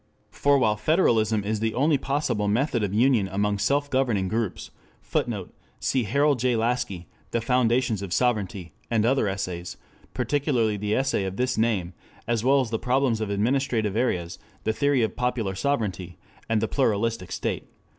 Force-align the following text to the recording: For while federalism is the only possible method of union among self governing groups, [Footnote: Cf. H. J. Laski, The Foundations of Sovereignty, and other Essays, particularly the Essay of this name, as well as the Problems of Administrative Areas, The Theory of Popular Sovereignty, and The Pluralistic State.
For 0.31 0.57
while 0.57 0.77
federalism 0.77 1.43
is 1.43 1.59
the 1.59 1.75
only 1.75 1.99
possible 1.99 2.47
method 2.47 2.81
of 2.81 2.91
union 2.91 3.27
among 3.27 3.59
self 3.59 3.87
governing 3.87 4.29
groups, 4.29 4.71
[Footnote: 4.99 5.53
Cf. 5.79 6.31
H. 6.33 6.39
J. 6.39 6.55
Laski, 6.55 7.07
The 7.29 7.39
Foundations 7.39 8.01
of 8.01 8.11
Sovereignty, 8.11 8.73
and 8.89 9.05
other 9.05 9.27
Essays, 9.27 9.77
particularly 10.15 10.75
the 10.75 10.95
Essay 10.95 11.23
of 11.25 11.37
this 11.37 11.55
name, 11.55 11.93
as 12.27 12.43
well 12.43 12.61
as 12.61 12.71
the 12.71 12.79
Problems 12.79 13.21
of 13.21 13.29
Administrative 13.29 13.95
Areas, 13.95 14.39
The 14.63 14.73
Theory 14.73 15.03
of 15.03 15.15
Popular 15.15 15.53
Sovereignty, 15.53 16.17
and 16.49 16.61
The 16.61 16.67
Pluralistic 16.67 17.31
State. 17.31 17.67